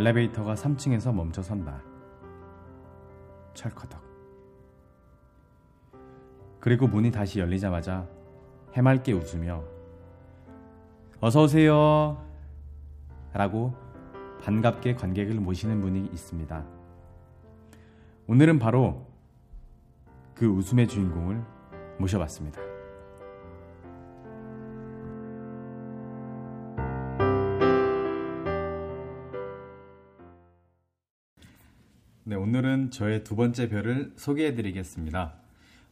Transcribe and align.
엘리베이터가 0.00 0.54
3층에서 0.54 1.14
멈춰 1.14 1.42
선다. 1.42 1.82
철커덕. 3.52 4.02
그리고 6.58 6.86
문이 6.86 7.10
다시 7.10 7.38
열리자마자 7.38 8.08
해맑게 8.72 9.12
웃으며 9.12 9.62
어서 11.20 11.42
오세요. 11.42 12.24
라고 13.34 13.74
반갑게 14.42 14.94
관객을 14.94 15.34
모시는 15.34 15.82
분이 15.82 16.08
있습니다. 16.12 16.64
오늘은 18.26 18.58
바로 18.58 19.06
그 20.34 20.46
웃음의 20.46 20.88
주인공을 20.88 21.44
모셔봤습니다. 21.98 22.69
오늘은 32.60 32.90
저의 32.90 33.24
두 33.24 33.36
번째 33.36 33.70
별을 33.70 34.12
소개해 34.16 34.54
드리겠습니다. 34.54 35.32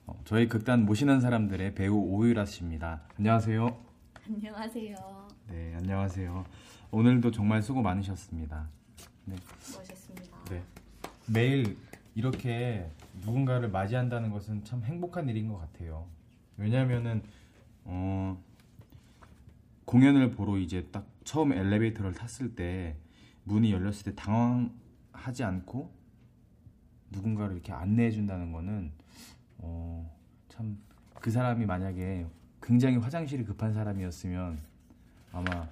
어, 0.07 0.21
저희 0.27 0.49
극단 0.49 0.85
모시는 0.85 1.19
사람들의 1.19 1.75
배우 1.75 1.97
오유라 1.97 2.45
씨입니다. 2.45 3.05
안녕하세요. 3.17 3.85
안녕하세요. 4.27 5.29
네, 5.49 5.75
안녕하세요. 5.77 6.45
오늘도 6.91 7.31
정말 7.31 7.63
수고 7.63 7.81
많으셨습니다. 7.81 8.69
네, 9.25 9.37
수고하셨습니다. 9.61 10.37
네. 10.51 10.63
매일 11.27 11.79
이렇게 12.15 12.91
누군가를 13.23 13.71
맞이한다는 13.71 14.31
것은 14.31 14.63
참 14.65 14.85
행복한 14.85 15.27
일인 15.31 15.49
것 15.49 15.57
같아요. 15.57 16.07
왜냐하면은 16.59 17.23
어, 17.85 18.39
공연을 19.87 20.33
보러 20.33 20.59
이제 20.59 20.87
딱 20.93 21.07
처음 21.25 21.55
엘리베이터를 21.55 22.13
탔을 22.13 22.55
때 22.55 22.95
문이 23.45 23.73
열렸을 23.73 24.13
때 24.13 24.15
당황하지 24.15 25.45
않고 25.45 25.97
누군가를 27.11 27.55
이렇게 27.55 27.73
안내해 27.73 28.11
준다는 28.11 28.53
거는 28.53 28.91
어, 29.59 30.15
참 30.49 30.77
그 31.21 31.31
사람이 31.31 31.67
만약에 31.67 32.27
굉장히 32.63 32.97
화장실이 32.97 33.45
급한 33.45 33.73
사람이었으면 33.73 34.59
아마 35.33 35.69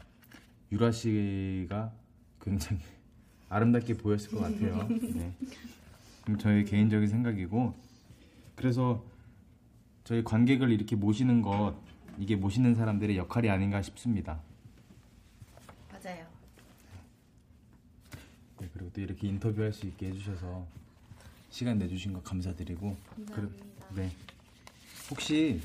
유라 0.72 0.90
씨가 0.90 1.92
굉장히 2.40 2.82
아름답게 3.48 3.94
보였을 3.94 4.30
것 4.30 4.40
같아요. 4.40 4.88
네. 4.88 5.32
저의 6.40 6.64
개인적인 6.64 7.08
생각이고 7.08 7.74
그래서 8.56 9.04
저희 10.02 10.24
관객을 10.24 10.70
이렇게 10.70 10.96
모시는 10.96 11.42
것 11.42 11.76
이게 12.18 12.34
모시는 12.34 12.74
사람들의 12.74 13.16
역할이 13.16 13.48
아닌가 13.48 13.80
싶습니다. 13.82 14.40
맞아요. 15.92 16.26
네, 18.60 18.68
그리고 18.72 18.90
또 18.92 19.00
이렇게 19.00 19.28
인터뷰할 19.28 19.72
수 19.72 19.86
있게 19.86 20.08
해주셔서 20.08 20.66
시간 21.50 21.78
내주신 21.78 22.12
거 22.12 22.22
감사드리고 22.22 22.96
감사합니다. 23.26 23.66
네. 23.94 24.10
혹시 25.10 25.60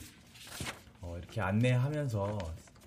어, 1.02 1.18
이렇게 1.18 1.42
안내하면서 1.42 2.38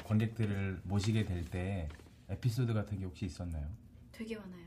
관객들을 0.05 0.81
모시게 0.85 1.25
될 1.25 1.45
때 1.51 1.89
에피소드 2.29 2.73
같은 2.73 2.99
게 2.99 3.05
혹시 3.05 3.27
있었나요? 3.27 3.67
되게 4.13 4.37
많아요. 4.37 4.65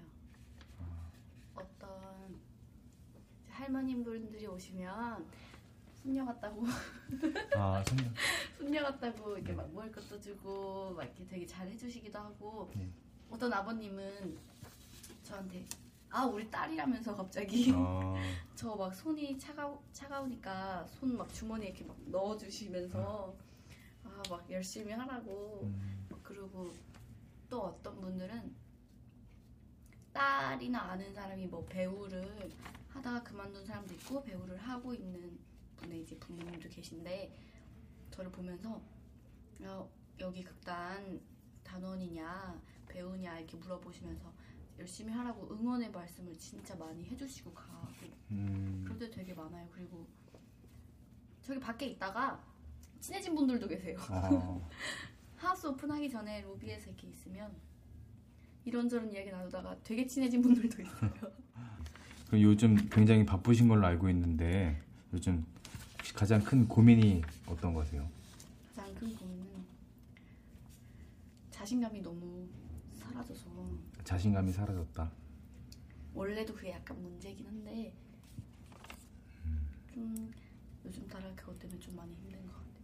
어떤 1.55 2.39
할머님 3.49 4.03
분들이 4.03 4.45
오시면 4.45 5.25
손녀 6.03 6.23
같다고 6.25 6.63
아, 7.55 7.83
선물. 7.87 8.05
손녀 8.59 8.83
같다고 8.83 9.35
이렇게 9.35 9.51
네. 9.51 9.55
막 9.57 9.73
먹을 9.73 9.91
것도 9.91 10.21
주고 10.21 10.93
막 10.95 11.03
이렇게 11.03 11.25
되게 11.25 11.45
잘 11.47 11.67
해주시기도 11.67 12.19
하고 12.19 12.71
네. 12.75 12.87
어떤 13.29 13.51
아버님은 13.51 14.37
저한테 15.23 15.65
아 16.17 16.25
우리 16.25 16.49
딸이라면서 16.49 17.15
갑자기. 17.15 17.71
어, 17.75 18.15
저막 18.55 18.93
손이 18.95 19.37
차가 19.37 19.71
차가우니까 19.93 20.83
손 20.87 21.15
막 21.15 21.31
주머니에 21.31 21.67
이렇게 21.69 21.83
막 21.85 21.95
넣어주시면서 22.07 23.35
아 24.03 24.23
막 24.29 24.49
열심히 24.49 24.91
하라고. 24.93 25.61
음, 25.63 26.07
막 26.09 26.19
그리고 26.23 26.73
또 27.49 27.65
어떤 27.65 28.01
분들은 28.01 28.55
딸이나 30.11 30.79
아는 30.91 31.13
사람이 31.13 31.45
뭐 31.47 31.63
배우를 31.65 32.51
하다가 32.89 33.21
그만둔 33.21 33.63
사람도 33.63 33.93
있고 33.93 34.23
배우를 34.23 34.57
하고 34.57 34.93
있는 34.95 35.37
분의 35.77 36.01
이제 36.01 36.17
부모님도 36.17 36.67
계신데 36.69 37.31
저를 38.09 38.31
보면서 38.31 38.81
야, 39.63 39.85
여기 40.19 40.43
극단 40.43 41.21
단원이냐 41.63 42.59
배우냐 42.87 43.37
이렇게 43.37 43.55
물어보시면서 43.57 44.33
열심히 44.79 45.11
하라고 45.13 45.51
응원의 45.51 45.91
말씀을 45.91 46.37
진짜 46.37 46.75
많이 46.75 47.03
해주시고 47.05 47.53
가고 47.53 47.87
음, 48.31 48.81
그럴 48.83 48.99
때 48.99 49.09
되게 49.09 49.33
많아요. 49.33 49.67
그리고 49.71 50.07
저기 51.41 51.59
밖에 51.59 51.87
있다가 51.87 52.43
친해진 52.99 53.33
분들도 53.35 53.67
계세요. 53.67 53.97
어, 54.09 54.69
하우스 55.37 55.67
오픈하기 55.67 56.09
전에 56.09 56.41
로비에서 56.41 56.89
이렇게 56.89 57.07
있으면 57.07 57.51
이런저런 58.65 59.11
이야기 59.11 59.31
나누다가 59.31 59.77
되게 59.83 60.05
친해진 60.05 60.41
분들도 60.41 60.81
있어요. 60.81 61.11
그럼 62.27 62.41
요즘 62.41 62.75
굉장히 62.89 63.25
바쁘신 63.25 63.67
걸로 63.67 63.87
알고 63.87 64.09
있는데 64.09 64.81
요즘 65.13 65.45
가장 66.13 66.43
큰 66.43 66.67
고민이 66.67 67.21
어떤 67.45 67.73
거세요? 67.73 68.07
가장 68.75 68.93
큰 68.95 69.15
고민은 69.15 69.47
자신감이 71.51 72.01
너무 72.01 72.47
사라져서 72.99 73.49
자신감이 74.11 74.53
사라졌다. 74.53 75.11
원래도 76.13 76.53
그게 76.55 76.71
약간 76.71 77.01
문제긴 77.01 77.45
한데 77.45 77.93
좀 79.93 80.31
요즘 80.85 81.05
따라 81.09 81.29
그것 81.35 81.59
때문에 81.59 81.77
좀 81.77 81.93
많이 81.97 82.15
힘든 82.15 82.41
것 82.47 82.53
같아요. 82.53 82.77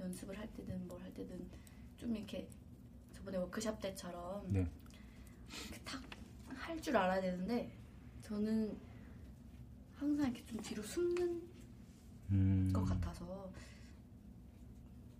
연습을 0.00 0.36
할 0.36 0.52
때든 0.54 0.88
뭘 0.88 1.00
할 1.00 1.14
때든 1.14 1.48
좀 1.96 2.16
이렇게 2.16 2.48
저번에 3.12 3.36
워크샵 3.38 3.80
때처럼 3.80 4.52
네. 4.52 4.68
탁할 5.84 6.82
줄 6.82 6.96
알아야 6.96 7.20
되는데 7.20 7.70
저는 8.22 8.76
항상 9.94 10.32
이렇게 10.32 10.44
좀 10.46 10.60
뒤로 10.60 10.82
숨는 10.82 11.48
음, 12.32 12.72
것 12.72 12.84
같아서 12.84 13.52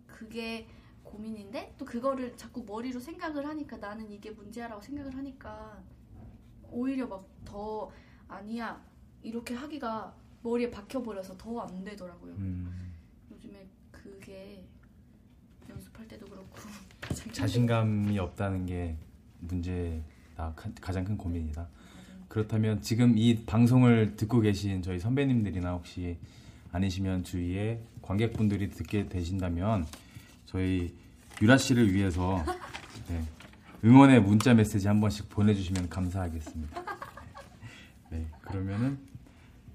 그게 0.09 0.67
고민인데 1.05 1.75
또 1.79 1.85
그거를 1.85 2.37
자꾸 2.37 2.65
머리로 2.65 2.99
생각을 3.01 3.47
하니까 3.47 3.77
나는 3.77 4.11
이게 4.11 4.31
문제야라고 4.31 4.81
생각을 4.81 5.15
하니까 5.17 5.83
오히려 6.71 7.07
막 7.07 7.25
더 7.45 7.91
아니야 8.29 8.83
이렇게 9.23 9.53
하기가 9.55 10.15
머리에 10.43 10.71
박혀버려서 10.71 11.37
더 11.37 11.61
안 11.61 11.85
되더라고요. 11.85 12.33
음, 12.35 12.93
요즘에 13.31 13.67
그게 13.91 14.65
연습할 15.69 16.09
때도 16.09 16.25
그렇고 16.27 16.57
자신감이 17.33 18.19
없다는 18.19 18.65
게 18.65 18.97
문제다. 19.41 20.55
가- 20.55 20.71
가장 20.81 21.05
큰 21.05 21.17
고민이다. 21.19 21.69
그렇다면 22.29 22.81
지금 22.81 23.19
이 23.19 23.45
방송을 23.45 24.17
듣고 24.17 24.41
계신 24.41 24.81
저희 24.83 24.99
선배님들이나 24.99 25.73
혹시 25.73 26.17
아니시면 26.73 27.25
주위에 27.25 27.83
관객분들이 28.01 28.71
듣게 28.71 29.09
되신다면 29.09 29.87
저희 30.53 30.95
유라 31.41 31.57
씨를 31.57 31.95
위해서 31.95 32.45
네, 33.09 33.25
응원의 33.83 34.21
문자 34.21 34.53
메시지 34.53 34.87
한 34.87 35.01
번씩 35.01 35.31
보내주시면 35.31 35.89
감사하겠습니다. 35.89 36.83
네, 38.11 38.27
그러면은 38.43 38.99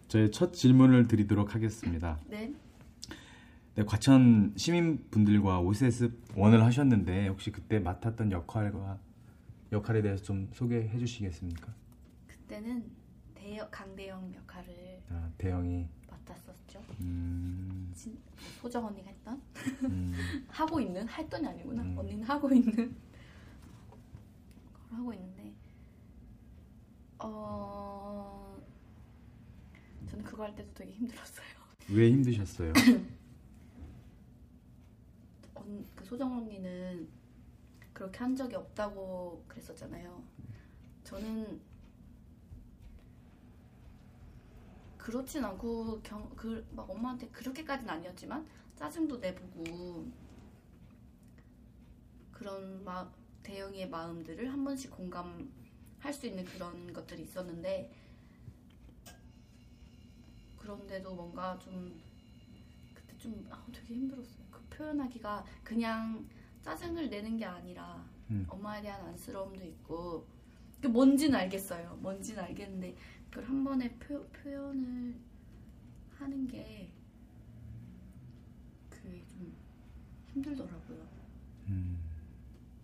저희 0.08 0.30
첫 0.30 0.54
질문을 0.54 1.08
드리도록 1.08 1.56
하겠습니다. 1.56 2.20
네. 2.28 2.54
네, 3.74 3.84
과천 3.86 4.54
시민분들과 4.56 5.62
OSS 5.62 6.12
원을 6.36 6.64
하셨는데 6.64 7.28
혹시 7.30 7.52
그때 7.52 7.80
맡았던 7.80 8.32
역할과 8.32 9.00
역할에 9.72 10.04
대해서 10.04 10.22
좀 10.22 10.48
소개해 10.54 10.96
주시겠습니까? 11.00 11.74
그때는 12.28 12.86
대여, 13.34 13.68
강대영 13.72 14.32
역할을 14.36 15.02
아, 15.10 15.30
대영이 15.40 15.88
맡았었죠. 16.09 16.83
음, 17.01 17.92
진, 17.95 18.18
소정 18.62 18.86
언니가 18.86 19.09
했던 19.09 19.42
음, 19.83 20.13
하고 20.50 20.80
있는 20.80 21.07
했던이 21.07 21.48
아니구나. 21.48 21.83
음. 21.83 21.98
언니는 21.98 22.24
하고 22.24 22.50
있는 22.54 22.75
걸 22.75 22.92
하고 24.92 25.13
있는데 25.13 25.54
어 27.19 28.57
저는 30.07 30.24
그거 30.24 30.44
할 30.44 30.56
때도 30.56 30.74
되게 30.74 30.92
힘들었어요. 30.94 31.45
왜 31.89 32.12
힘드셨어요? 32.12 32.74
언, 35.56 35.86
그 35.95 36.06
소정 36.06 36.38
언니는 36.38 37.07
그렇게 37.94 38.19
한 38.19 38.36
적이 38.36 38.56
없다고 38.56 39.44
그랬었잖아요. 39.48 40.24
저는 41.04 41.59
그렇진 45.07 45.42
않고 45.42 46.01
경, 46.01 46.30
그, 46.36 46.68
막 46.71 46.89
엄마한테 46.89 47.30
그렇게까지는 47.30 47.89
아니었지만 47.89 48.45
짜증도 48.75 49.19
내보고 49.19 50.06
그런 52.33 52.83
막 52.83 53.15
대영이의 53.42 53.89
마음들을 53.89 54.51
한 54.51 54.65
번씩 54.65 54.92
공감할 54.92 56.12
수 56.12 56.27
있는 56.27 56.44
그런 56.44 56.92
것들이 56.92 57.24
있었는데 57.24 57.89
그런데도 60.57 61.15
뭔가 61.15 61.57
좀 61.57 61.98
그때 62.94 63.18
좀 63.18 63.48
아, 63.50 63.65
되게 63.71 63.94
힘들었어요. 63.94 64.44
그 64.51 64.62
표현하기가 64.75 65.45
그냥 65.63 66.27
짜증을 66.62 67.09
내는 67.09 67.38
게 67.38 67.45
아니라 67.45 68.06
음. 68.30 68.45
엄마에 68.50 68.81
대한 68.81 69.06
안쓰러움도 69.06 69.63
있고 69.63 70.27
그 70.81 70.88
뭔지는 70.88 71.39
알겠어요. 71.39 71.98
뭔지는 72.01 72.44
알겠는데 72.44 72.95
그걸 73.30 73.46
한 73.46 73.64
번에 73.64 73.90
표, 74.00 74.26
표현을 74.30 75.16
하는 76.18 76.48
게 76.48 76.92
그게 78.90 79.24
좀 79.28 79.54
힘들더라고요. 80.34 81.08
음. 81.68 82.00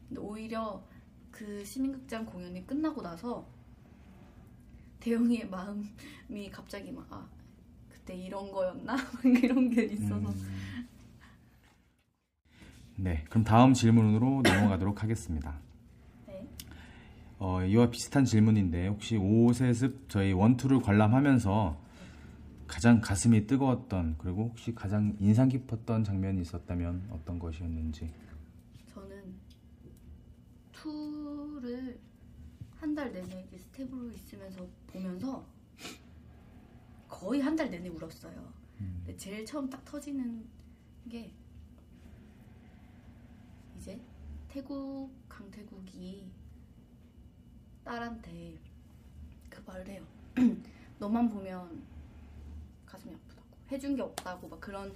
근데 0.08 0.22
오히려 0.22 0.84
그 1.32 1.64
시민극장 1.66 2.26
공연이 2.26 2.66
끝나고 2.66 3.02
나서 3.02 3.48
대영이의 5.00 5.50
마음이 5.50 6.50
갑자기 6.52 6.92
막 6.92 7.08
아, 7.12 7.28
그때 7.90 8.16
이런 8.16 8.52
거였나 8.52 8.96
막 8.96 9.26
이런 9.26 9.70
게 9.70 9.84
있어서 9.86 10.30
음. 10.30 10.88
네, 12.96 13.26
그럼 13.30 13.44
다음 13.44 13.74
질문으로 13.74 14.42
넘어가도록 14.44 15.02
하겠습니다. 15.02 15.60
네. 17.44 17.50
어, 17.50 17.66
이와 17.66 17.90
비슷한 17.90 18.24
질문인데 18.24 18.88
혹시 18.88 19.18
오세습 19.18 20.08
저희 20.10 20.32
원투를 20.32 20.80
관람하면서 20.82 21.82
가장 22.68 23.02
가슴이 23.02 23.46
뜨거웠던 23.46 24.16
그리고 24.18 24.44
혹시 24.46 24.74
가장 24.74 25.16
인상 25.20 25.50
깊었던 25.50 26.06
장면이 26.06 26.42
있었다면 26.42 27.10
어떤 27.12 27.38
것이었는지 27.40 28.10
저는 28.94 29.36
투를 30.72 32.00
한 32.80 32.96
달 32.96 33.12
내내 33.12 33.48
스텝으로 33.58 34.12
있으면서 34.12 34.68
보면서 34.88 35.46
거의 37.10 37.42
한 37.42 37.56
달 37.56 37.70
내내 37.70 37.90
울었어요. 37.90 38.54
근데 38.78 39.16
제일 39.18 39.46
처음 39.46 39.70
딱 39.70 39.84
터지는 39.86 40.46
게 41.10 41.32
이제 43.78 44.00
태국 44.48 45.10
강태국이 45.30 46.30
딸한테 47.84 48.58
그 49.50 49.62
말을 49.66 49.88
해요. 49.88 50.04
너만 51.00 51.30
보면 51.30 51.84
가슴이 52.86 53.14
아프다고. 53.14 53.48
해준 53.72 53.96
게 53.96 54.02
없다고. 54.02 54.48
막 54.48 54.60
그런 54.60 54.94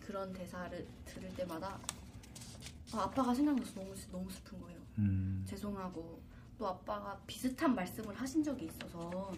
그런 0.00 0.32
대사를 0.32 0.86
들을 1.04 1.32
때마다 1.34 1.78
아, 2.92 3.02
아빠가 3.04 3.32
생각나서 3.34 3.72
너무 3.74 3.94
슬- 3.96 4.10
너무 4.10 4.30
슬픈 4.30 4.60
거예요. 4.60 4.80
음, 4.98 5.44
죄송하고. 5.48 6.20
또 6.58 6.68
아빠가 6.68 7.18
비슷한 7.26 7.74
말씀을 7.74 8.14
하신 8.14 8.42
적이 8.42 8.66
있어서 8.66 9.32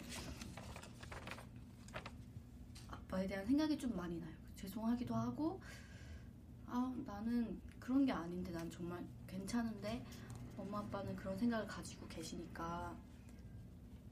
아빠에 2.88 3.26
대한 3.28 3.44
생각이 3.46 3.76
좀 3.78 3.94
많이 3.96 4.18
나요. 4.18 4.32
죄송하기도 4.56 5.14
하고. 5.14 5.60
아 6.66 6.92
나는 7.06 7.60
그런 7.78 8.04
게 8.04 8.12
아닌데. 8.12 8.50
난 8.50 8.68
정말 8.70 9.04
괜찮은데 9.26 10.04
엄마 10.62 10.78
아빠는 10.80 11.14
그런 11.16 11.36
생각을 11.38 11.66
가지고 11.66 12.06
계시니까 12.08 12.96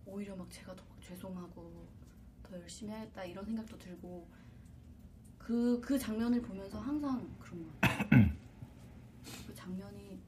오히려 0.06 0.34
막 0.36 0.50
제가 0.50 0.74
더 0.74 0.84
막 0.88 1.00
죄송하고 1.00 1.86
더 2.42 2.54
열심히 2.60 2.92
해야겠다 2.92 3.24
이런 3.24 3.44
생각도 3.44 3.78
들고 3.78 4.28
그 5.38 5.80
그 5.80 5.98
장면을 5.98 6.40
보면서 6.42 6.78
항상 6.80 7.28
그런 7.38 7.64
거 7.64 7.70
같아요. 7.80 8.30
그 9.46 9.54
장면이 9.54 10.20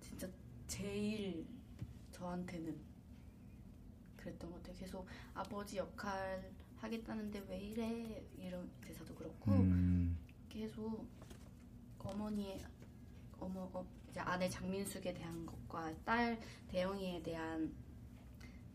진짜 0.00 0.28
제일 0.66 1.46
저한테는 2.10 2.76
그랬던 4.16 4.50
것 4.50 4.56
같아요. 4.62 4.76
계속 4.76 5.06
아버지 5.34 5.76
역할 5.76 6.50
하겠다는데 6.76 7.44
왜 7.48 7.58
이래 7.58 8.26
이런 8.38 8.68
대사도 8.80 9.14
그렇고 9.14 9.52
음, 9.52 10.16
계속 10.48 11.06
어머니의 11.98 12.64
어머 13.38 13.68
어, 13.72 13.86
이제 14.16 14.20
아내 14.20 14.48
장민숙에 14.48 15.12
대한 15.12 15.44
것과 15.44 15.92
딸 16.04 16.40
대영이에 16.68 17.22
대한 17.22 17.70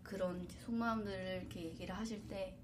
그런 0.04 0.48
속마음들을 0.66 1.42
이렇게 1.42 1.64
얘기를 1.66 1.96
하실 1.96 2.28
때 2.28 2.62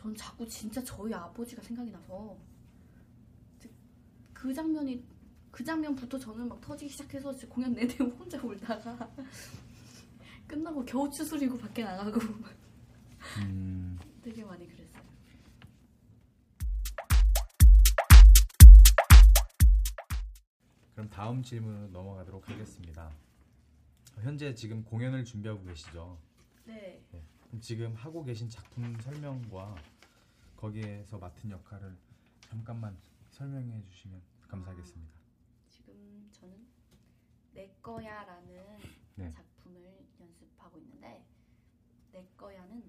전 0.00 0.14
자꾸 0.14 0.46
진짜 0.46 0.80
저희 0.84 1.12
아버지가 1.12 1.60
생각이 1.60 1.90
나서 1.90 2.36
그 4.32 4.54
장면이 4.54 5.02
그 5.50 5.64
장면부터 5.64 6.16
저는 6.16 6.48
막 6.48 6.60
터지기 6.60 6.88
시작해서 6.88 7.34
공연 7.48 7.72
내내 7.72 7.96
혼자 8.16 8.40
울다가 8.40 9.10
끝나고 10.46 10.84
겨우 10.84 11.10
추스리고 11.10 11.58
밖에 11.58 11.82
나가고 11.82 12.20
음, 13.42 13.98
되게 14.22 14.44
많이 14.44 14.68
그랬어요. 14.68 14.87
그럼 20.98 21.08
다음 21.10 21.44
질문으로 21.44 21.86
넘어가도록 21.90 22.48
하겠습니다. 22.50 23.08
현재 24.16 24.52
지금 24.52 24.82
공연을 24.82 25.24
준비하고 25.24 25.62
계시죠? 25.62 26.18
네. 26.64 27.00
그럼 27.46 27.60
지금 27.60 27.94
하고 27.94 28.24
계신 28.24 28.48
작품 28.48 29.00
설명과 29.02 29.76
거기에서 30.56 31.16
맡은 31.18 31.52
역할을 31.52 31.96
잠깐만 32.40 32.98
설명해 33.30 33.80
주시면 33.84 34.20
감사하겠습니다. 34.48 35.20
지금 35.68 36.28
저는 36.32 36.66
내 37.54 37.72
거야라는 37.80 38.78
네. 39.14 39.30
작품을 39.30 40.04
연습하고 40.18 40.80
있는데 40.80 41.24
내 42.10 42.26
거야는 42.36 42.82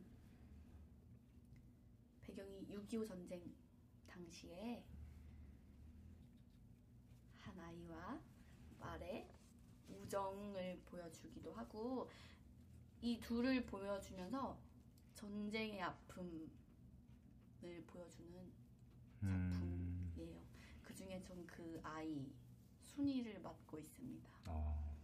배경이 2.24 2.66
6.25 2.70 3.08
전쟁 3.08 3.40
당시에 4.08 4.84
한 4.96 4.99
아이와 7.70 8.20
말의 8.80 9.28
우정을 9.90 10.82
보여주기도 10.86 11.54
하고 11.54 12.10
이 13.02 13.20
둘을 13.20 13.66
보여주면서 13.66 14.58
전쟁의 15.16 15.82
아픔을 15.82 16.50
보여주는 17.88 18.52
음, 19.24 20.12
작품이에요. 20.16 20.40
그 20.84 20.96
중에 20.96 21.22
전 21.22 21.40
그 21.46 21.80
아이 21.84 22.32
순위를 22.82 23.42
맡고 23.42 23.78
있습니다. 23.80 24.30
어. 24.48 24.96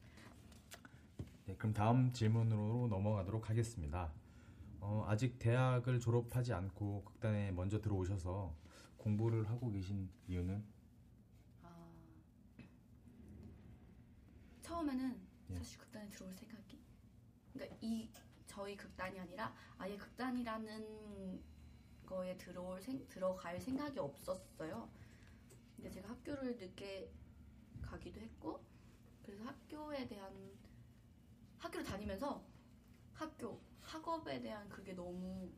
네, 1.46 1.56
그럼 1.58 1.74
다음 1.74 2.12
질문으로 2.14 2.88
넘어가도록 2.88 3.50
하겠습니다. 3.50 4.12
어, 4.80 5.04
아직 5.08 5.38
대학을 5.38 6.00
졸업하지 6.00 6.54
않고 6.54 7.04
극단에 7.04 7.52
먼저 7.52 7.82
들어오셔서 7.82 8.56
공부를 8.98 9.50
하고 9.50 9.70
계신 9.70 10.10
이유는 10.28 10.64
아, 11.64 11.92
처음에는 14.76 15.28
예. 15.52 15.56
사실 15.56 15.80
극단에 15.80 16.10
들어올 16.10 16.34
생각이 16.34 16.78
그러니까 17.54 17.78
이 17.82 18.10
저희 18.46 18.76
극단이 18.76 19.18
아니라 19.20 19.56
아예 19.78 19.96
극단이라는 19.96 21.42
거에 22.06 22.38
들어올 22.38 22.82
생, 22.82 23.08
들어갈 23.08 23.60
생각이 23.60 23.98
없었어요. 24.00 24.90
근데 25.76 25.90
제가 25.90 26.10
학교를 26.10 26.58
늦게 26.58 27.10
가기도 27.82 28.20
했고 28.20 28.64
그래서 29.24 29.46
학교에 29.46 30.08
대한 30.08 30.52
학교를 31.58 31.86
다니면서 31.86 32.46
학교 33.14 33.62
학업에 33.82 34.42
대한 34.42 34.68
그게 34.68 34.94
너무 34.94 35.52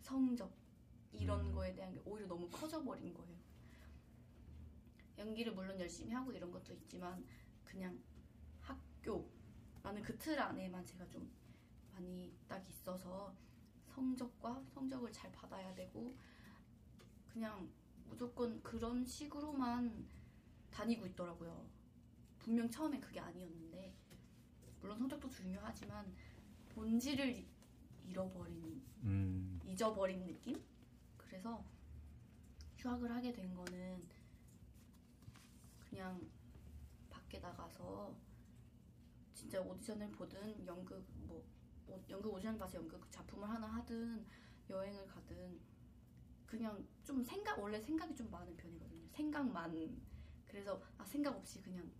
성적 0.00 0.50
이런 1.12 1.46
음. 1.46 1.52
거에 1.52 1.74
대한 1.74 1.92
게 1.92 2.00
오히려 2.06 2.26
너무 2.26 2.48
커져 2.48 2.82
버린 2.82 3.12
거예요. 3.12 3.36
연기를 5.18 5.52
물론 5.52 5.78
열심히 5.78 6.12
하고 6.12 6.32
이런 6.32 6.50
것도 6.50 6.72
있지만 6.72 7.24
그냥 7.64 8.02
학교라는 9.02 10.02
그 10.02 10.16
틀 10.18 10.38
안에만 10.38 10.86
제가 10.86 11.06
좀 11.08 11.28
많이 11.92 12.32
딱 12.48 12.66
있어서 12.68 13.34
성적과 13.88 14.62
성적을 14.72 15.12
잘 15.12 15.30
받아야 15.32 15.74
되고 15.74 16.16
그냥 17.28 17.68
무조건 18.08 18.62
그런 18.62 19.04
식으로만 19.04 20.06
다니고 20.70 21.06
있더라고요. 21.06 21.66
분명 22.38 22.70
처음엔 22.70 23.00
그게 23.00 23.20
아니었는데 23.20 23.92
물론 24.80 24.98
성적도 24.98 25.28
중요하지만 25.28 26.14
본질을 26.70 27.44
잃어버린 28.04 28.82
음, 29.02 29.60
잊어버린 29.66 30.24
느낌? 30.24 30.62
그래서 31.16 31.64
휴학을 32.78 33.10
하게 33.10 33.32
된 33.32 33.54
거는 33.54 34.02
그냥 35.88 36.20
밖에 37.10 37.38
나가서 37.38 38.14
진짜 39.42 39.60
오디션을 39.60 40.10
보든 40.12 40.64
연극 40.66 41.04
뭐 41.26 41.44
오- 41.88 42.00
연극 42.08 42.32
오디션 42.32 42.56
봐서 42.58 42.78
연극 42.78 43.10
작품을 43.10 43.48
하나 43.48 43.66
하든 43.66 44.24
여행을 44.70 45.06
가든 45.08 45.60
그냥 46.46 46.86
좀 47.04 47.22
생각 47.24 47.58
원래 47.58 47.80
생각이 47.80 48.14
좀 48.14 48.30
많은 48.30 48.56
편이거든요. 48.56 49.08
생각만 49.10 50.00
그래서 50.46 50.80
아 50.96 51.04
생각 51.04 51.36
없이 51.36 51.60
그냥 51.62 51.90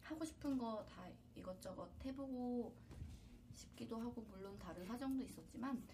하고 0.00 0.24
싶은 0.24 0.56
거 0.56 0.84
다 0.86 1.06
이것저것 1.34 1.90
해보고 2.04 2.74
싶기도 3.52 3.98
하고 4.00 4.22
물론 4.22 4.58
다른 4.58 4.86
사정도 4.86 5.22
있었지만 5.22 5.86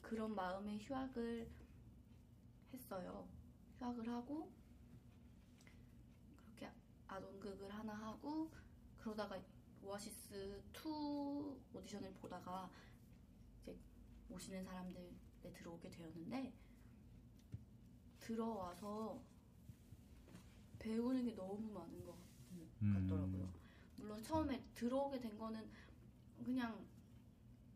그런 0.00 0.34
마음의 0.34 0.78
휴학을 0.80 1.50
했어요. 2.72 3.28
휴학을 3.78 4.08
하고 4.08 4.52
그렇게 6.36 6.70
아동극을 7.08 7.68
하나 7.74 7.94
하고 7.94 8.50
그러다가 8.98 9.38
오아시스 9.82 10.62
2 10.72 11.56
오디션을 11.74 12.12
보다가 12.14 12.70
이제 13.62 13.76
오시는 14.30 14.64
사람들에 14.64 15.52
들어오게 15.54 15.90
되었는데 15.90 16.52
들어와서 18.20 19.20
배우는 20.78 21.24
게 21.24 21.34
너무 21.34 21.72
많은 21.72 22.04
것 22.04 22.14
음. 22.82 22.92
같더라고요. 22.94 23.48
물론 23.96 24.22
처음에 24.22 24.62
들어오게 24.74 25.18
된 25.20 25.36
거는 25.36 25.68
그냥 26.44 26.86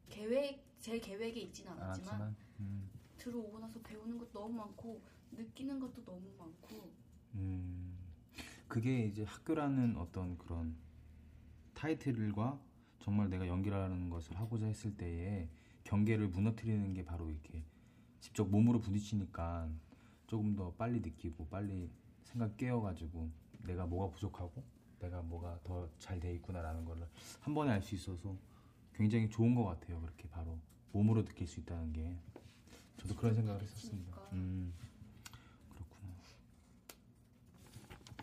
계획 0.09 0.65
제 0.79 0.99
계획에 0.99 1.41
있진 1.41 1.67
않았지만 1.69 2.15
알았지만, 2.15 2.37
음, 2.61 2.91
들어오고 3.17 3.59
나서 3.59 3.81
배우는 3.81 4.19
것도 4.19 4.33
너무 4.33 4.55
많고 4.55 5.01
느끼는 5.33 5.81
것도 5.81 6.05
너무 6.05 6.29
많고 6.39 6.93
음, 7.35 7.97
그게 8.69 9.07
이제 9.07 9.25
학교라는 9.25 9.97
어떤 9.97 10.37
그런 10.39 10.77
타이틀과 11.83 12.61
정말 13.01 13.29
내가 13.29 13.49
연기라는 13.49 14.09
것을 14.09 14.39
하고자 14.39 14.67
했을 14.67 14.97
때의 14.97 15.49
경계를 15.83 16.29
무너뜨리는 16.29 16.95
게 16.95 17.05
바로 17.05 17.29
이렇게 17.29 17.65
직접 18.21 18.49
몸으로 18.49 18.79
부딪히니까 18.79 19.69
조금 20.29 20.55
더 20.55 20.73
빨리 20.75 21.01
느끼고 21.01 21.49
빨리 21.49 21.91
생각 22.23 22.57
깨어가지고 22.57 23.29
내가 23.67 23.85
뭐가 23.87 24.15
부족하고 24.15 24.62
내가 25.01 25.23
뭐가 25.23 25.59
더 25.65 25.89
잘 25.99 26.21
돼 26.21 26.33
있구나라는 26.35 26.85
거를 26.85 27.09
한 27.41 27.53
번에 27.53 27.73
알 27.73 27.83
수 27.83 27.97
있어서 27.97 28.37
굉장히 28.95 29.29
좋은 29.29 29.57
것 29.57 29.65
같아요. 29.65 30.01
그렇게 30.03 30.29
바로 30.29 30.57
몸으로 30.93 31.25
느낄 31.25 31.49
수 31.49 31.59
있다는 31.59 31.93
게 31.93 32.17
저도 32.99 33.17
그런 33.17 33.35
생각을 33.35 33.61
했었습니다. 33.61 34.12
부딪히니까. 34.12 34.37
음, 34.37 34.73
그렇구나. 35.71 36.12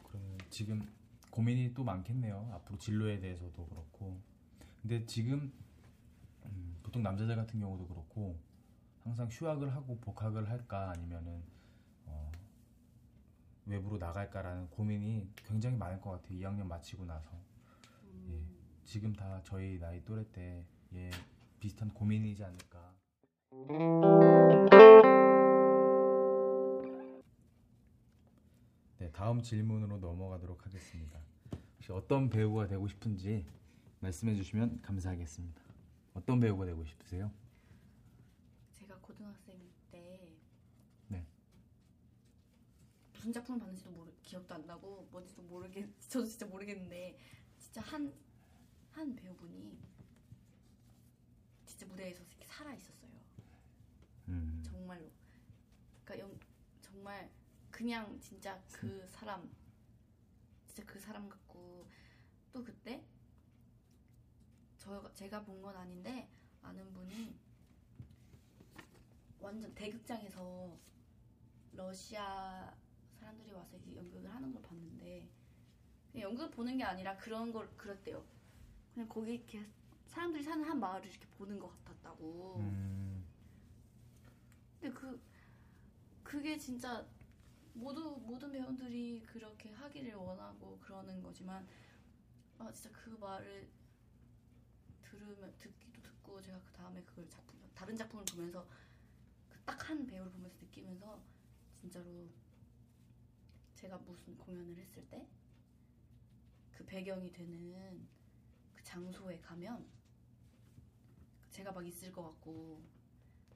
그러면 0.07 0.37
지금 0.49 0.87
고민이 1.29 1.73
또 1.73 1.83
많겠네요. 1.83 2.49
앞으로 2.53 2.77
진로에 2.77 3.19
대해서도 3.19 3.67
그렇고. 3.67 4.19
근데 4.81 5.05
지금 5.05 5.51
음, 6.45 6.77
보통 6.83 7.03
남자들 7.03 7.35
같은 7.35 7.59
경우도 7.59 7.87
그렇고 7.87 8.39
항상 9.03 9.27
휴학을 9.29 9.73
하고 9.73 9.97
복학을 9.99 10.49
할까 10.49 10.91
아니면은 10.91 11.43
어, 12.05 12.31
외부로 13.65 13.97
나갈까라는 13.97 14.69
고민이 14.69 15.29
굉장히 15.35 15.77
많을 15.77 16.01
것 16.01 16.11
같아요. 16.11 16.37
2학년 16.39 16.65
마치고 16.65 17.05
나서. 17.05 17.31
예. 18.29 18.43
지금 18.83 19.13
다 19.13 19.41
저희 19.43 19.79
나이 19.79 20.03
또래 20.03 20.25
때 20.31 20.65
예, 20.93 21.11
비슷한 21.59 21.93
고민이지 21.93 22.43
않을까. 22.43 22.95
네, 28.99 29.11
다음 29.11 29.41
질문으로 29.41 29.97
넘어가도록 29.97 30.65
하겠습니다. 30.65 31.19
혹시 31.75 31.91
어떤 31.91 32.29
배우가 32.29 32.67
되고 32.67 32.87
싶은지 32.87 33.45
말씀해 34.01 34.35
주시면 34.35 34.81
감사하겠습니다. 34.81 35.61
어떤 36.13 36.39
배우가 36.39 36.65
되고 36.65 36.83
싶으세요? 36.85 37.31
제가 38.73 38.97
고등학생 38.99 39.57
때 39.91 40.29
네. 41.07 41.25
무슨 43.13 43.33
작품을 43.33 43.59
봤는지도 43.59 43.91
모르, 43.91 44.11
기억도 44.21 44.53
안 44.55 44.65
나고 44.65 45.07
뭔지도 45.11 45.41
모르겠 45.43 45.87
저도 46.07 46.25
진짜 46.25 46.45
모르겠는데 46.45 47.17
진짜 47.57 47.81
한 47.81 48.29
한 48.99 49.15
배우분이 49.15 49.79
진짜 51.65 51.85
무대에서 51.85 52.21
이렇게 52.21 52.45
살아 52.45 52.73
있었어요. 52.73 53.11
음, 54.27 54.61
정말로. 54.61 55.09
그러니까 56.03 56.27
영, 56.27 56.39
정말 56.81 57.29
그냥 57.79 58.19
진짜 58.19 58.61
그 58.73 59.07
사람 59.09 59.49
진짜 60.67 60.83
그 60.85 60.99
사람 60.99 61.29
같고 61.29 61.87
또 62.51 62.61
그때 62.61 63.01
저 64.77 65.09
제가 65.13 65.41
본 65.45 65.61
건 65.61 65.77
아닌데 65.77 66.29
아는 66.61 66.91
분이 66.91 67.39
완전 69.39 69.73
대극장에서 69.73 70.77
러시아 71.71 72.75
사람들이 73.17 73.53
와서 73.53 73.77
연극을 73.95 74.29
하는 74.29 74.51
걸 74.51 74.61
봤는데 74.61 75.29
그냥 76.11 76.29
연극 76.31 76.51
보는 76.51 76.77
게 76.77 76.83
아니라 76.83 77.15
그런 77.15 77.53
걸 77.53 77.69
그랬대요. 77.77 78.25
그냥 78.93 79.07
거기 79.07 79.35
이렇게 79.35 79.65
사람들이 80.07 80.43
사는 80.43 80.65
한 80.65 80.77
마을을 80.81 81.07
이렇게 81.07 81.25
보는 81.37 81.57
것 81.57 81.69
같았다고. 81.85 82.55
음, 82.57 83.25
근데 84.81 84.93
그 84.93 85.21
그게 86.23 86.57
진짜 86.57 87.07
모두 87.73 88.17
모든 88.25 88.51
배우들이 88.51 89.23
그렇게 89.25 89.71
하기를 89.71 90.13
원하고 90.15 90.77
그러는 90.79 91.21
거지만 91.21 91.67
아 92.57 92.71
진짜 92.71 92.89
그 92.91 93.09
말을 93.11 93.69
들으면 95.01 95.53
듣기도 95.57 96.01
듣고 96.01 96.41
제가 96.41 96.59
그 96.61 96.71
다음에 96.73 97.01
그걸 97.03 97.27
작품 97.29 97.59
다른 97.73 97.95
작품을 97.95 98.25
보면서 98.25 98.65
그 99.49 99.59
딱 99.65 99.89
한 99.89 100.05
배우를 100.05 100.31
보면서 100.31 100.57
느끼면서 100.61 101.21
진짜로 101.79 102.27
제가 103.75 103.97
무슨 103.99 104.37
공연을 104.37 104.75
했을 104.77 105.07
때 105.09 105.27
그 106.71 106.85
배경이 106.85 107.31
되는 107.33 108.07
그 108.73 108.83
장소에 108.83 109.39
가면 109.41 109.85
제가 111.51 111.71
막 111.73 111.85
있을 111.85 112.11
것 112.11 112.23
같고 112.23 112.81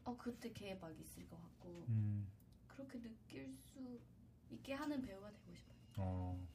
어 0.03 0.17
그때 0.17 0.51
걔 0.51 0.75
막 0.75 0.91
있을 1.00 1.25
것 1.29 1.41
같고 1.41 1.86
음, 1.88 2.27
그렇게 2.75 3.01
느낄 3.01 3.56
수 3.58 4.00
있게 4.50 4.74
하는 4.74 5.01
배우가 5.01 5.32
되고 5.32 5.53
싶어요. 5.56 5.77
어, 5.98 6.48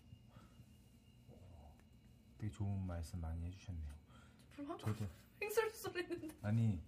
되게 2.39 2.51
좋은 2.53 2.87
말씀 2.87 3.21
많이 3.21 3.45
해주셨네요. 3.47 3.93
별로 4.53 4.77
저도 4.77 5.07
횡설수설했는데 5.43 6.29
아니 6.43 6.81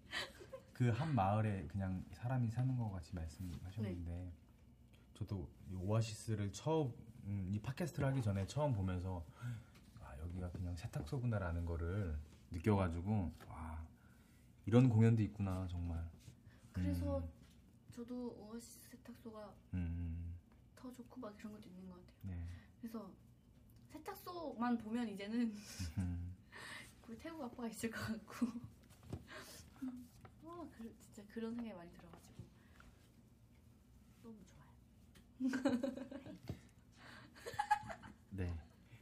그 0.73 0.91
한 0.91 1.15
마을에 1.15 1.67
그냥 1.69 2.05
사람이 2.13 2.49
사는 2.51 2.77
것 2.77 2.91
같이 2.91 3.15
말씀하셨는데 3.15 4.11
네. 4.11 4.33
저도 5.15 5.49
이 5.69 5.75
오아시스를 5.75 6.53
처음 6.53 6.93
음, 7.25 7.47
이 7.51 7.61
팟캐스트를 7.61 8.09
하기 8.09 8.23
전에 8.23 8.47
처음 8.47 8.73
보면서 8.73 9.25
아 10.01 10.17
여기가 10.21 10.51
그냥 10.53 10.75
세탁소구나라는 10.77 11.67
거를 11.67 12.19
느껴가지고 12.51 13.33
와 13.49 13.87
이런 14.65 14.89
공연도 14.89 15.23
있구나 15.23 15.67
정말. 15.69 16.09
그래서 16.73 17.19
음, 17.19 17.29
저도 17.91 18.31
오아시스 18.39 18.90
세탁소가 19.05 19.55
음, 19.75 20.35
더 20.77 20.93
좋고 20.93 21.21
막 21.21 21.37
그런 21.37 21.53
것도 21.53 21.69
있는 21.69 21.89
것 21.89 21.95
같아요. 21.97 22.19
네. 22.23 22.47
그래서 22.81 23.11
세탁소만 23.93 24.79
보면 24.79 25.09
이제는 25.09 25.55
음, 25.99 26.37
거기 27.03 27.19
태국 27.19 27.43
아빠가 27.43 27.69
있을 27.69 27.91
것 27.91 27.99
같고 28.01 28.47
와 30.45 30.67
그, 30.77 30.95
진짜 31.01 31.23
그런 31.33 31.55
생각이 31.55 31.77
많이 31.77 31.91
들어가지고 31.93 32.35
너무 34.23 34.37
좋아요. 34.47 34.71
네. 38.31 38.55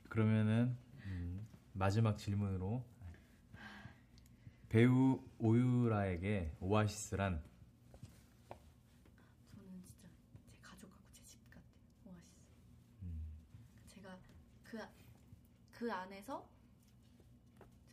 그러면은 0.08 0.76
음, 1.04 1.46
마지막 1.72 2.16
질문으로 2.16 2.84
배우 4.68 5.22
오유라에게 5.38 6.52
오아시스란 6.60 7.42
저는 9.54 9.82
진짜 9.82 10.08
제 10.50 10.58
가족하고 10.60 11.00
제 11.12 11.24
집 11.24 11.40
같아요. 11.50 11.64
오아시스. 12.06 12.36
음, 13.02 13.22
제가 13.88 14.18
그, 14.64 14.78
그 15.78 15.92
안에서 15.92 16.44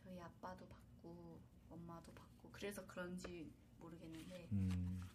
저희 0.04 0.20
아빠도 0.20 0.68
받고 0.68 1.40
엄마도 1.70 2.12
받고 2.14 2.50
그래서 2.52 2.84
그런지 2.88 3.54
모르겠는데 3.80 4.50
음, 4.54 5.08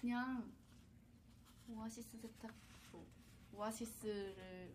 그냥 0.00 0.50
오아시스 1.68 2.16
세탁소 2.16 3.06
오아시스를 3.52 4.74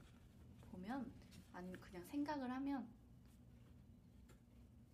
보면 0.70 1.12
아니면 1.52 1.82
그냥 1.82 2.06
생각을 2.06 2.48
하면 2.52 2.88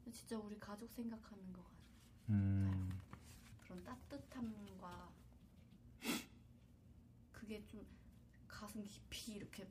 진짜 0.09 0.37
우리 0.37 0.57
가족 0.57 0.89
생각하는 0.89 1.51
것 1.51 1.63
같아요. 1.63 1.83
음, 2.29 3.01
그런 3.59 3.83
따뜻함과 3.83 5.11
그게 7.33 7.61
좀 7.65 7.85
가슴 8.47 8.85
깊이 8.85 9.33
이렇게 9.33 9.67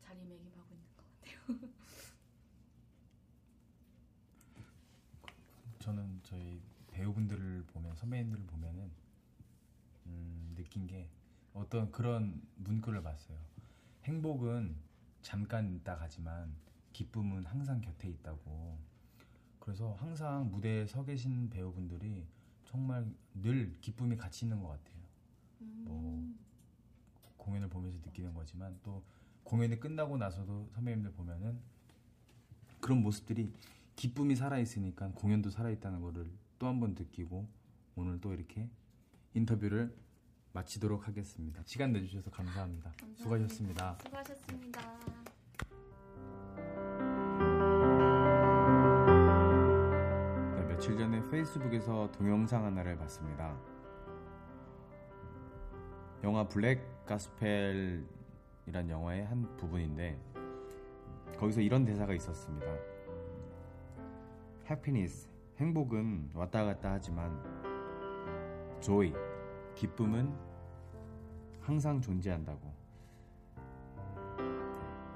자리매김하고 0.00 0.74
있는. 0.74 0.89
저는 5.80 6.20
저희 6.22 6.60
배우분들을 6.90 7.64
보면 7.72 7.96
선배님들을 7.96 8.44
보면은 8.46 8.90
음, 10.06 10.52
느낀 10.54 10.86
게 10.86 11.08
어떤 11.54 11.90
그런 11.90 12.40
문구를 12.56 13.02
봤어요. 13.02 13.38
행복은 14.04 14.76
잠깐 15.22 15.72
있다 15.74 15.96
가지만 15.96 16.54
기쁨은 16.92 17.46
항상 17.46 17.80
곁에 17.80 18.08
있다고. 18.08 18.78
그래서 19.58 19.94
항상 19.94 20.50
무대에 20.50 20.86
서 20.86 21.04
계신 21.04 21.48
배우분들이 21.50 22.26
정말 22.64 23.06
늘 23.34 23.72
기쁨이 23.80 24.16
같이 24.16 24.44
있는 24.44 24.62
것 24.62 24.68
같아요. 24.68 25.00
뭐 25.58 26.34
공연을 27.36 27.68
보면서 27.68 27.98
느끼는 27.98 28.34
거지만 28.34 28.78
또 28.82 29.02
공연이 29.50 29.80
끝나고 29.80 30.16
나서도 30.16 30.70
선배님들 30.74 31.10
보면은 31.14 31.58
그런 32.80 33.02
모습들이 33.02 33.52
기쁨이 33.96 34.36
살아 34.36 34.58
있으니까 34.60 35.10
공연도 35.12 35.50
살아 35.50 35.70
있다는 35.70 36.00
거를 36.00 36.30
또 36.60 36.68
한 36.68 36.78
번 36.78 36.94
느끼고 36.94 37.48
오늘 37.96 38.20
또 38.20 38.32
이렇게 38.32 38.70
인터뷰를 39.34 39.92
마치도록 40.52 41.08
하겠습니다. 41.08 41.62
시간 41.64 41.92
내주셔서 41.92 42.30
감사합니다. 42.30 42.92
감사합니다. 42.92 43.22
수고하셨습니다. 43.22 43.98
수고하셨습니다. 44.04 44.80
네, 50.56 50.62
며칠 50.66 50.96
전에 50.96 51.28
페이스북에서 51.30 52.10
동영상 52.12 52.64
하나를 52.64 52.96
봤습니다. 52.98 53.56
영화 56.22 56.46
블랙 56.48 56.80
가스펠 57.06 58.04
이란 58.66 58.88
영화의 58.88 59.24
한 59.26 59.56
부분인데 59.56 60.18
거기서 61.38 61.60
이런 61.60 61.84
대사가 61.84 62.12
있었습니다. 62.14 62.66
happiness 64.64 65.28
행복은 65.58 66.30
왔다 66.34 66.64
갔다 66.64 66.92
하지만 66.92 67.42
joy 68.80 69.12
기쁨은 69.74 70.32
항상 71.60 72.00
존재한다고. 72.00 72.60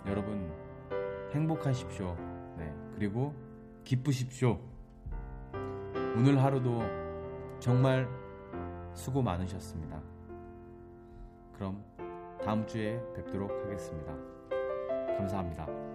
네, 0.05 0.11
여러분 0.11 0.53
행복하십시오. 1.33 2.17
네 2.57 2.75
그리고 2.95 3.35
기쁘십시오. 3.85 4.59
오늘 6.17 6.43
하루도 6.43 6.83
정말 7.59 8.09
수고 8.95 9.23
많으셨습니다. 9.23 10.01
그럼 11.55 11.85
다음 12.45 12.67
주에 12.67 13.01
뵙도록 13.17 13.51
하겠습니다. 13.65 14.15
감사합니다. 15.17 15.94